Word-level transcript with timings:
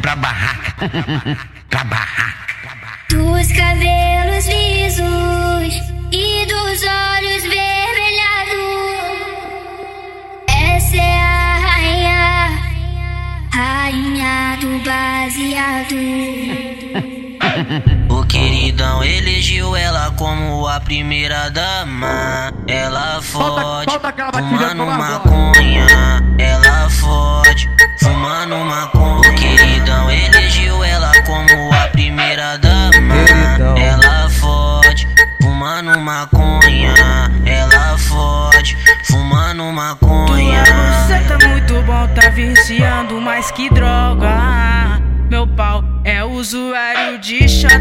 da 0.00 0.16
barraca, 0.16 0.74
da 1.70 1.84
barraca. 1.84 2.54
Dos 3.10 3.52
cabelos 3.52 4.46
lisos 4.46 5.74
e 6.10 6.46
dos 6.46 6.82
olhos 6.82 7.42
vermelhados. 7.42 8.62
Essa 10.48 10.96
é 10.96 11.18
a 11.18 11.58
rainha, 11.58 12.58
rainha 13.52 14.56
do 14.60 14.78
baseado. 14.84 15.96
O 18.08 18.24
queridão 18.26 19.04
elegeu 19.04 19.76
ela 19.76 20.10
como 20.12 20.66
a 20.66 20.80
primeira 20.80 21.50
dama. 21.50 22.52
Ela 22.66 23.20
fode, 23.20 23.92
fumando 24.32 24.86
maconha. 24.86 25.51
Viciando 42.62 43.20
mais 43.20 43.50
que 43.50 43.68
droga. 43.70 45.00
Meu 45.28 45.48
pau 45.48 45.82
é 46.04 46.22
usuário 46.22 47.18
de 47.18 47.48
chata. 47.48 47.74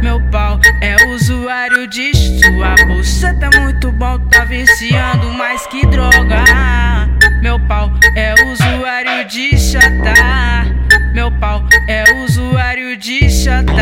Meu 0.00 0.20
pau 0.30 0.60
é 0.80 0.94
usuário 1.08 1.88
de 1.88 2.14
sua 2.14 2.76
bolsa 2.86 3.34
tá 3.40 3.50
muito 3.60 3.90
bom, 3.90 4.20
tá 4.30 4.44
viciando 4.44 5.32
mais 5.32 5.66
que 5.66 5.84
droga. 5.86 6.44
Meu 7.42 7.58
pau 7.66 7.90
é 8.14 8.34
usuário 8.52 9.26
de 9.26 9.58
chata. 9.58 10.14
Meu 11.12 11.32
pau 11.32 11.64
é 11.88 12.04
usuário 12.24 12.96
de 12.96 13.28
chata. 13.28 13.72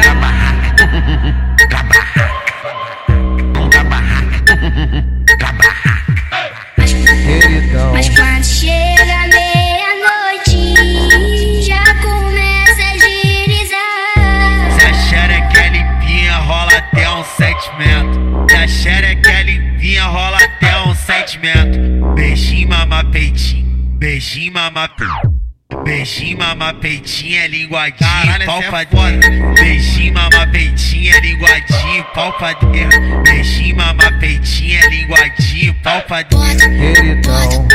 Sentimento. 18.05 18.47
Se 18.49 18.57
a 18.57 18.69
xereca 18.69 19.31
é 19.31 19.43
limpinha, 19.43 20.05
rola 20.05 20.39
até 20.39 20.81
um 20.83 20.95
sentimento. 20.95 22.15
Beijinho, 22.15 22.69
mama 22.69 23.05
peitinho, 23.05 23.67
beijinho, 23.99 24.53
mama 24.53 24.89
peitinho. 24.89 25.45
Beijinho, 25.83 26.39
mama 26.39 26.75
peitinho, 26.75 27.37
é 27.37 27.49
linguadinho, 27.49 28.47
pau 28.47 28.63
pra 28.63 28.85
dentro. 28.85 29.55
Beijinho, 29.55 30.15
mama 30.15 30.47
peitinho, 30.47 31.15
é 31.15 31.21
linguadinho, 31.21 32.05
pau 32.15 32.33
pra 32.35 32.53
dentro. 32.53 33.23
Beijinho, 33.23 33.77
mama 33.77 34.13
peitinho, 34.21 34.79
é 34.79 34.89
linguadinho, 34.89 35.75
pau 35.83 36.03
pra 36.03 36.23
dentro. 36.23 36.71
queridão, 36.71 37.69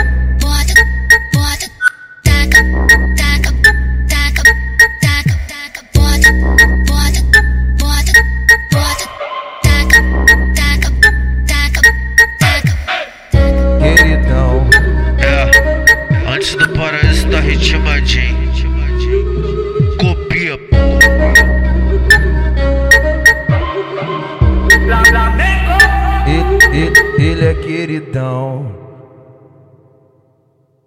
ritmadinho. 17.49 18.49
Copia, 19.97 20.57
pô. 20.57 20.75
ele, 26.27 26.85
ele, 26.85 27.23
ele 27.23 27.45
é 27.45 27.53
queridão. 27.55 28.88